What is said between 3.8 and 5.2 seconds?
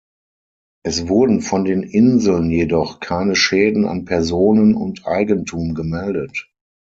an Personen und